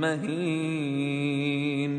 مهين. 0.00 1.92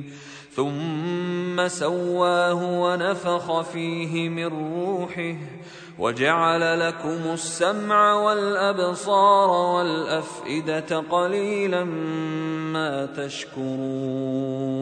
ثم 0.56 1.68
سواه 1.68 2.82
ونفخ 2.82 3.62
فيه 3.62 4.30
من 4.30 4.46
روحه 4.46 5.36
وجعل 6.00 6.80
لكم 6.80 7.34
السمع 7.34 8.14
والأبصار 8.14 9.50
والأفئدة 9.50 11.00
قليلا 11.00 11.84
ما 12.74 13.06
تشكرون. 13.06 14.80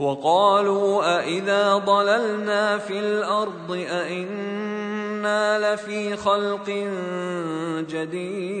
وقالوا 0.00 1.18
أإذا 1.18 1.76
ضللنا 1.76 2.78
في 2.78 2.98
الأرض 2.98 3.72
أإنا 3.90 5.74
لفي 5.74 6.16
خلق 6.16 6.70
جديد. 7.90 8.60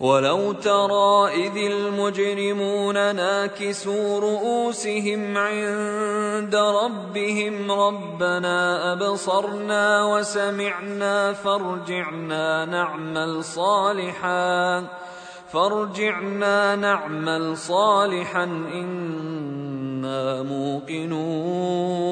ولو 0.00 0.52
ترى 0.52 1.28
اذ 1.46 1.56
المجرمون 1.56 2.94
ناكسوا 3.16 4.20
رؤوسهم 4.20 5.38
عند 5.38 6.54
ربهم 6.54 7.72
ربنا 7.72 8.92
ابصرنا 8.92 10.04
وسمعنا 10.04 11.32
فارجعنا 11.32 12.64
نعمل 12.64 13.44
صالحا 13.44 14.84
فارجعنا 15.52 16.76
نعمل 16.76 17.56
صالحا 17.56 18.44
أنا 20.04 20.42
موقنون 20.42 22.04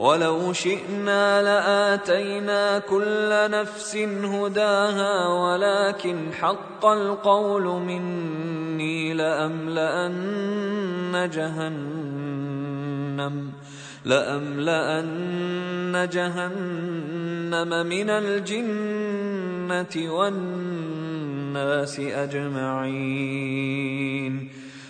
ولو 0.00 0.52
شئنا 0.52 1.42
لآتينا 1.42 2.78
كل 2.78 3.50
نفس 3.50 3.96
هداها 4.24 5.28
ولكن 5.28 6.32
حق 6.32 6.86
القول 6.86 7.64
مني 7.64 9.14
لأملأن 9.14 11.30
جهنم 11.34 12.80
لأملأن 14.04 16.08
جهنم 16.12 17.86
من 17.86 18.10
الجنة 18.10 20.12
والناس 20.12 22.00
أجمعين. 22.00 23.39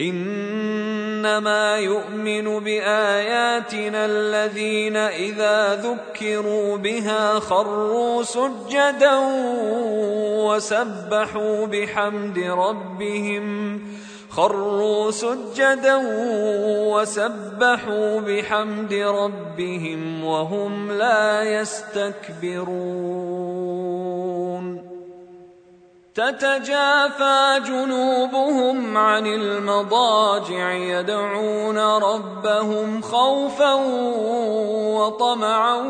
إنما 0.00 1.76
يؤمن 1.76 2.64
بآياتنا 2.64 4.06
الذين 4.06 4.96
إذا 4.96 5.74
ذكروا 5.74 6.76
بها 6.76 7.40
خروا 7.40 8.22
سجدا 8.22 9.18
وسبحوا 10.46 11.66
بحمد 11.66 12.38
ربهم 12.38 13.78
خروا 14.30 15.10
سجدا 15.10 16.00
وسبحوا 16.94 18.20
بحمد 18.20 18.92
ربهم 18.92 20.24
وهم 20.24 20.92
لا 20.92 21.42
يستكبرون 21.42 23.47
تتجافى 26.18 27.60
جنوبهم 27.66 28.96
عن 28.96 29.26
المضاجع 29.26 30.72
يدعون 30.72 31.78
ربهم 31.78 33.02
خوفا 33.02 33.74
وطمعا 34.98 35.82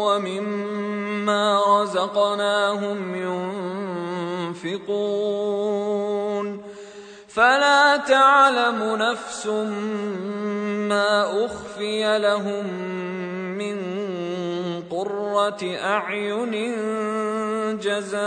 ومما 0.00 1.60
رزقناهم 1.82 3.14
ينفقون. 4.64 5.88
فلا 7.28 7.96
تعلم 7.96 8.96
نفس 8.96 9.46
ما 10.88 11.44
أخفي 11.44 12.18
لهم 12.18 12.66
من 13.58 14.07
قرة 14.98 15.62
أعين 15.84 16.54
جزاء 17.78 18.18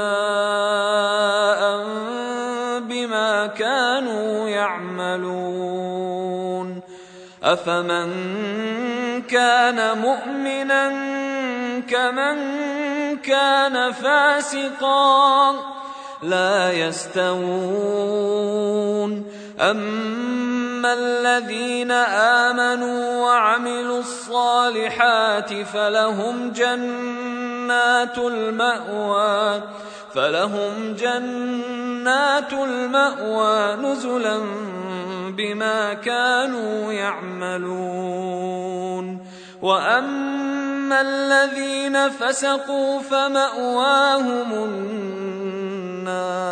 بما 2.79 3.47
كانوا 3.47 4.47
يعملون 4.49 5.61
أفمن 7.43 8.11
كان 9.21 9.97
مؤمنا 9.97 10.89
كمن 11.89 12.37
كان 13.17 13.91
فاسقا 13.91 15.55
لا 16.23 16.71
يستوون 16.71 18.31
اما 20.81 20.93
الذين 20.93 21.91
امنوا 22.41 23.25
وعملوا 23.25 23.99
الصالحات 23.99 25.53
فلهم 25.53 26.51
جنات 26.51 28.17
الماوى 28.17 29.61
فلهم 30.13 30.95
جنات 30.99 32.53
الماوى 32.53 33.75
نزلا 33.75 34.39
بما 35.37 35.93
كانوا 35.93 36.93
يعملون. 36.93 38.51
واما 39.61 41.01
الذين 41.01 42.09
فسقوا 42.09 42.99
فماواهم 42.99 44.53
النار 44.53 46.51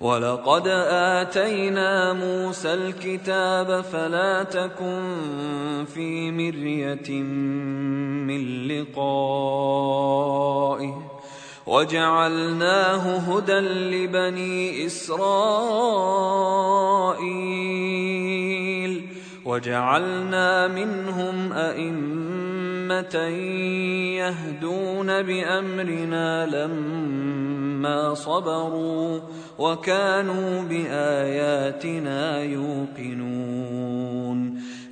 ولقد 0.00 0.68
اتينا 0.68 2.12
موسى 2.12 2.74
الكتاب 2.74 3.80
فلا 3.80 4.42
تكن 4.42 5.14
في 5.94 6.30
مريه 6.30 7.22
من 8.28 8.68
لقائه 8.68 9.86
وجعلناه 11.66 13.16
هدى 13.16 13.58
لبني 13.58 14.86
اسرائيل 14.86 15.26
وجعلنا 19.44 20.68
منهم 20.68 21.52
ائمه 22.92 23.16
يهدون 24.16 25.22
بأمرنا 25.22 26.46
لما 26.46 28.14
صبروا 28.14 29.20
وكانوا 29.58 30.62
بآياتنا 30.62 32.42
يوقنون. 32.42 34.15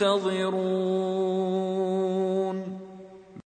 منتظرون 0.00 1.07